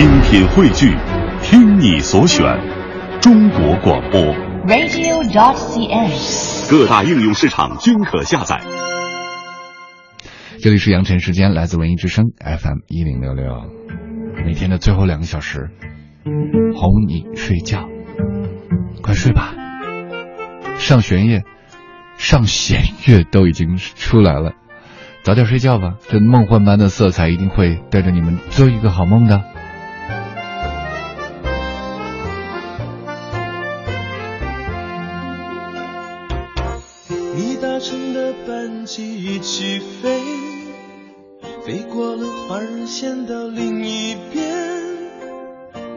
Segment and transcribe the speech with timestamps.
[0.00, 0.96] 精品汇聚，
[1.42, 2.42] 听你所选，
[3.20, 4.18] 中国广播。
[4.66, 6.70] radio.dot.cn，。
[6.70, 8.62] 各大应用市场均可下载。
[10.58, 13.44] 这里是羊晨时间，来自文艺之声 FM 一零六六，
[14.46, 15.68] 每天的最后两个小时，
[16.74, 17.86] 哄你睡觉，
[19.02, 19.52] 快睡吧。
[20.78, 21.42] 上弦月、
[22.16, 24.52] 上弦月都已经出来了，
[25.24, 25.96] 早点睡觉吧。
[26.08, 29.42] 这梦幻般的色彩一定会带着你们做一个好梦的。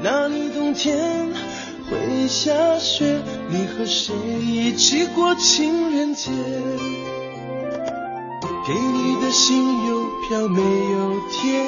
[0.04, 1.30] 那里冬天
[1.90, 3.22] 会下雪。
[3.50, 6.30] 你和谁一起过情人节？
[8.68, 11.64] 给你的信邮票没有贴，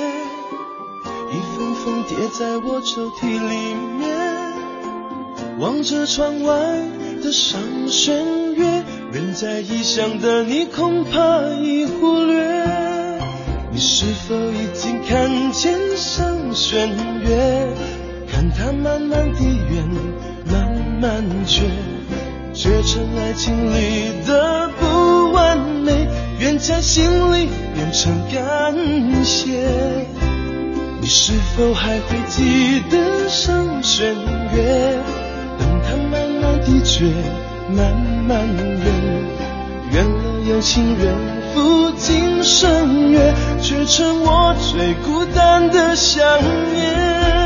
[1.32, 4.54] 一封封叠在我抽屉里面。
[5.58, 6.54] 望着窗外
[7.24, 8.84] 的上弦月，
[9.14, 12.66] 人在异乡的你恐怕已忽略。
[13.72, 16.90] 你是否已经看见上弦
[17.24, 17.95] 月？
[18.32, 19.88] 看它慢慢地圆，
[20.52, 21.62] 慢慢缺，
[22.54, 26.08] 缺成爱情里的不完美，
[26.40, 29.52] 愿在心里变成感谢。
[31.02, 34.16] 你是否还会记得上弦
[34.54, 34.98] 月？
[35.60, 37.06] 等它慢慢地绝，
[37.70, 37.96] 慢
[38.28, 38.86] 慢圆，
[39.92, 41.16] 圆了有情人
[41.54, 46.24] 赴今生约，却成我最孤单的想
[46.74, 47.45] 念。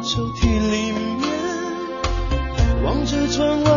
[0.00, 1.28] 抽屉里面。
[2.84, 3.70] 望着窗外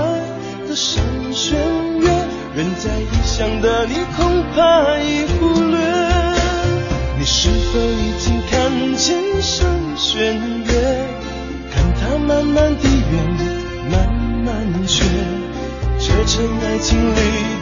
[0.68, 1.58] 的上弦
[2.00, 2.08] 月，
[2.56, 5.80] 人在异乡的你恐怕已忽略。
[7.18, 9.68] 你是否已经看见上
[9.98, 10.72] 弦月？
[11.72, 13.14] 看它慢慢地圆，
[13.92, 13.94] 慢
[14.46, 15.04] 慢缺，
[16.00, 17.20] 缺成爱情里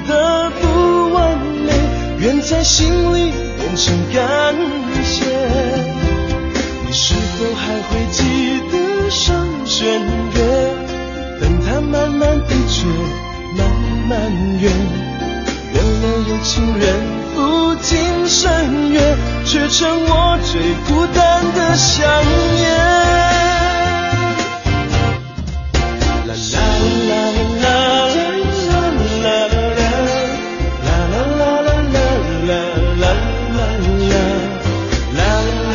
[0.07, 1.71] 的不完美。
[2.19, 4.55] 愿在心里变成感
[5.03, 5.98] 谢。
[6.89, 8.23] 你是否还会记
[8.71, 10.01] 得上弦
[10.33, 10.37] 月？
[11.39, 12.87] 等它慢慢地绝，
[13.55, 13.61] 慢
[14.09, 14.17] 慢
[14.59, 14.73] 圆，
[15.71, 16.83] 圆了有情人
[17.35, 18.99] 赴今生约，
[19.45, 22.01] 却成我最孤单的想
[22.55, 22.75] 念。
[26.25, 26.57] 啦啦
[27.07, 29.05] 啦啦啦啦啦
[32.99, 33.13] 啦。
[35.11, 35.68] 你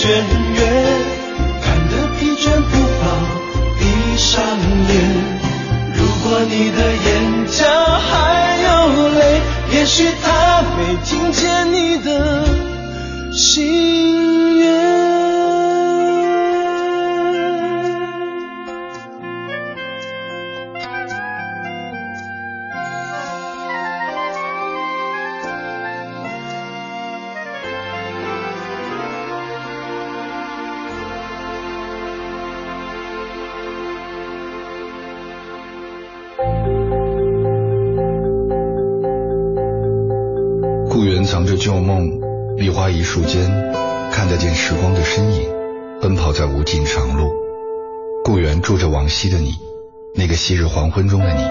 [0.00, 0.60] 弦月，
[1.60, 2.72] 看得疲倦不
[3.02, 3.04] 妨，
[3.78, 3.82] 闭
[4.16, 4.40] 上
[4.88, 4.90] 眼。
[5.94, 7.58] 如果你的眼角
[8.08, 8.68] 还有
[9.10, 9.20] 泪，
[9.74, 12.08] 也许他没听见你的
[13.30, 14.19] 心
[41.60, 42.08] 旧梦，
[42.56, 43.44] 梨花一树间，
[44.10, 45.42] 看得见时光的身影，
[46.00, 47.30] 奔跑在无尽长路。
[48.24, 49.52] 故园住着往昔的你，
[50.14, 51.42] 那个昔日黄昏中的你，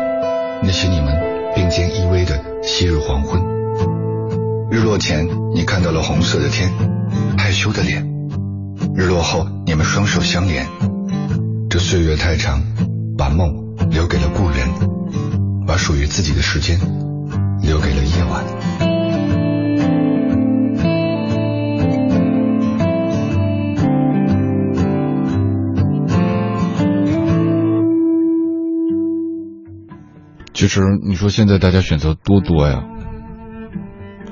[0.64, 1.16] 那是你们
[1.54, 3.40] 并肩依偎的昔日黄昏。
[4.72, 6.72] 日落前，你看到了红色的天，
[7.38, 8.04] 害羞的脸；
[8.96, 10.66] 日落后，你们双手相连。
[11.70, 12.64] 这岁月太长，
[13.16, 14.68] 把梦留给了故人，
[15.68, 16.80] 把属于自己的时间
[17.62, 18.89] 留给了夜晚。
[30.60, 32.84] 其实你说现在大家选择多多呀，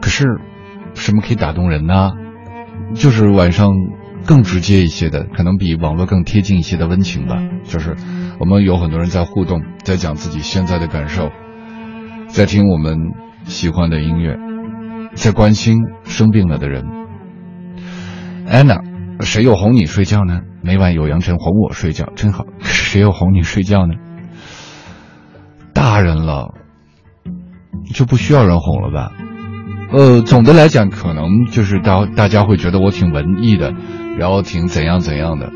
[0.01, 0.25] 可是
[0.94, 2.12] 什么可以打动人呢？
[2.95, 3.69] 就是晚上
[4.25, 7.38] 更直接一些的，可能比网络更贴近一些的温情吧。
[7.63, 7.95] 就是
[8.41, 11.31] 我们有很多人在互动，在讲自己现在的感受，
[12.27, 12.97] 在听我们
[13.45, 14.35] 喜欢的音乐，
[15.15, 16.83] 在关心生病了的人。
[18.45, 18.81] 安娜，
[19.21, 20.41] 谁又哄你睡觉呢？
[20.62, 22.44] 每晚有杨晨哄我睡觉，真好。
[22.59, 23.94] 谁又哄你睡觉呢？
[25.97, 26.53] 大人了，
[27.91, 29.13] 就不需要人哄了吧？
[29.91, 33.73] 呃，总的来讲，可能就是大大家会觉得我挺文艺的，
[34.15, 35.49] 然后挺怎样怎样的。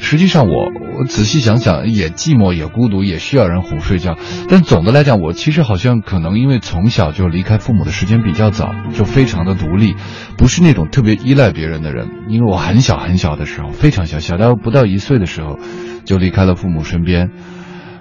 [0.00, 4.16] 实际上，我我仔细想想，也寂寞，也孤独，也需要人哄睡觉。
[4.48, 9.94] 但总的来讲，我其实好像可能因为从小就离开父母的时间比较早，就非常的独立，
[10.36, 12.08] 不是那种特别依赖别人的人。
[12.26, 15.60] 因为我很小很小的时候，非常小，小到不到一岁的时候，
[16.04, 17.30] 就离开了父母身边。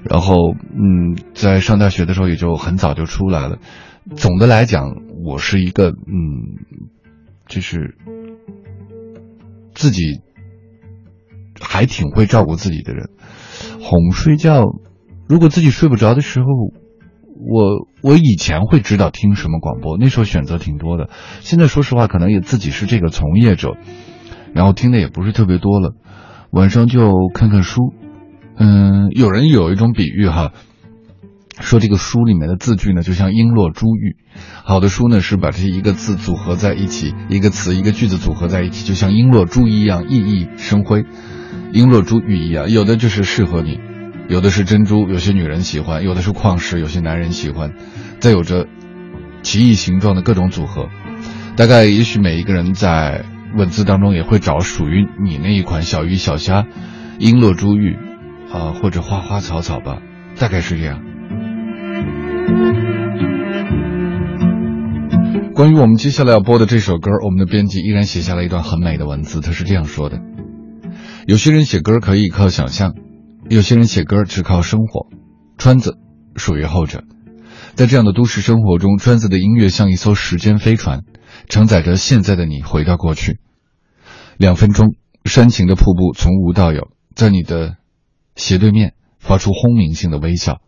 [0.04, 3.58] 然后，嗯，在上大学的时候也就很早就出来了。
[4.16, 6.66] 总的来讲，我是一个嗯，
[7.48, 7.96] 就是
[9.76, 10.22] 自己
[11.60, 13.10] 还挺会照顾自己的人。
[13.82, 14.64] 哄睡觉，
[15.28, 16.46] 如果自己睡不着的时候，
[17.36, 21.10] 我我以前会知道听什么广播，那时候选择挺多的。
[21.42, 23.78] 现在说实话，可能也自己是这个从业者，
[24.54, 25.94] 然后听的也不是特别多了。
[26.52, 27.94] 晚上就看看书，
[28.60, 30.52] 嗯，有人有一种比喻哈。
[31.62, 34.16] 说这个书里面的字句呢，就像璎珞珠玉。
[34.64, 41.04] 好的书呢，是把这一个字组合在一起，一个词、一个句子组合在一起，就像璎珞珠一样熠熠生辉，
[41.74, 42.70] 璎珞珠玉一样。
[42.70, 43.80] 有的就是适合你，
[44.30, 47.74] 有的是珍珠，有些女人喜欢；有的是矿石，有些男人喜欢。
[48.20, 48.68] 再有着
[49.42, 50.88] 奇异形状的各种组合。
[51.58, 53.26] 大概也许每一个人在
[53.58, 56.66] 文字当中也会找属于你那一款小鱼小虾，
[57.20, 57.98] 璎珞珠玉，
[58.52, 60.02] 啊，或者花花草草吧，
[60.38, 61.02] 大概是这样。
[65.54, 69.42] 关于我们接下来要播的这首歌，我们的编辑依然写下了一段很美的文字。
[69.42, 70.20] 他是这样说的：
[71.28, 72.94] 有些人写歌可以靠想象，
[73.50, 75.08] 有些人写歌只靠生活。
[75.58, 75.98] 川子
[76.36, 77.04] 属于后者。
[77.76, 81.02] 在这样的都市生活中，川子的音乐像一艘时间飞船，
[81.50, 83.40] 承载着现在的你回到过去。
[84.38, 87.76] 两分钟，煽情的瀑布从无到有，在你的
[88.40, 90.62] 斜对面发出轰鸣性的微笑。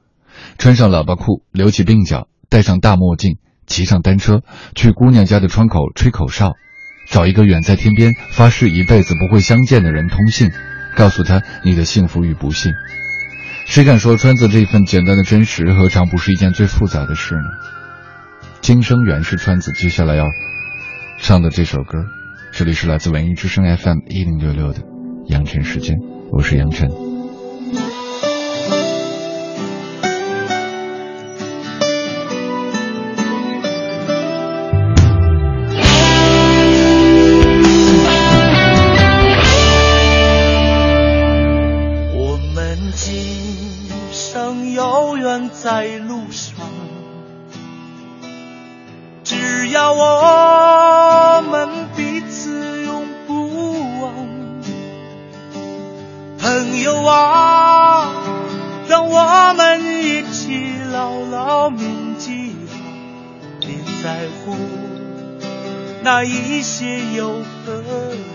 [0.58, 4.42] 穿上喇叭裤，留起鬓角，戴上大墨镜，骑上单车，
[4.76, 6.54] 去姑娘家的窗口吹口哨，
[7.08, 10.52] 找一个远在天边、发誓一辈子不会相见的人通信，
[10.96, 12.74] 告诉他你的幸福与不幸。
[13.66, 17.42] 谁敢说川子这份简单的真实，何尝不是一件最复杂的事呢？
[18.60, 20.26] 今生缘是川子接下来要
[21.20, 22.06] 唱的这首歌。
[22.52, 24.82] 这里是来自文艺之声 FM 一零六六的
[25.28, 25.96] 杨晨时间，
[26.32, 27.11] 我是杨晨。
[61.70, 62.72] 铭记了，
[63.60, 64.56] 别在乎
[66.04, 67.30] 那一些又
[67.66, 67.84] 何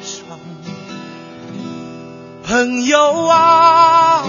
[0.02, 0.38] 伤？
[2.44, 4.24] 朋友啊，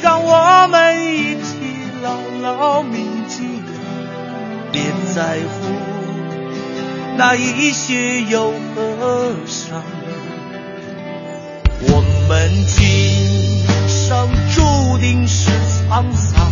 [0.00, 1.58] 让我们一起
[2.02, 3.44] 牢牢铭记
[4.72, 4.80] 别
[5.14, 5.68] 在乎
[7.18, 9.82] 那一些又何伤？
[11.82, 12.78] 我们今
[13.86, 16.46] 生注定是沧桑，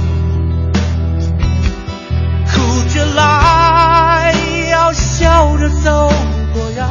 [2.88, 4.35] 着来，
[4.71, 6.11] 要笑着走
[6.54, 6.88] 过呀。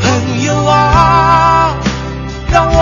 [0.00, 1.74] 朋友啊，
[2.50, 2.80] 让我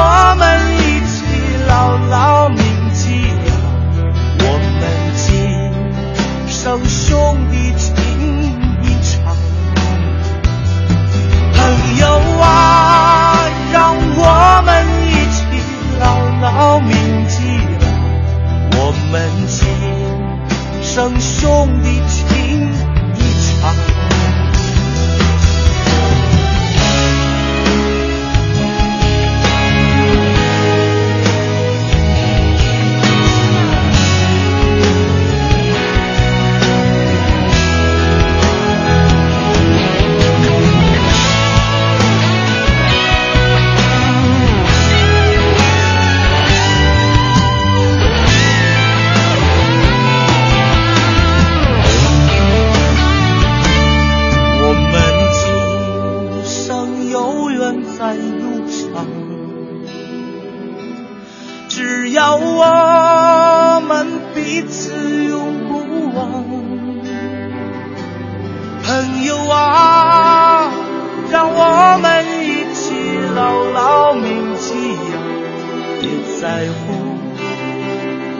[76.41, 77.19] 在乎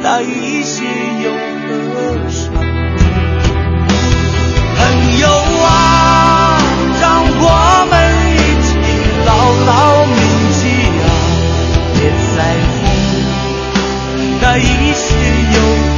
[0.03, 0.85] 那一些
[1.23, 1.31] 忧
[1.93, 2.55] 和伤
[4.77, 4.81] 朋
[5.19, 5.29] 友
[5.63, 6.59] 啊
[6.99, 7.45] 让我
[7.91, 7.93] 们
[8.33, 8.69] 一起
[9.27, 9.31] 牢
[9.67, 9.71] 牢
[10.07, 10.17] 铭
[10.57, 10.61] 记
[10.97, 11.05] 呀
[11.93, 12.01] 别
[12.37, 12.81] 在乎
[14.41, 15.05] 那一些
[15.53, 15.90] 忧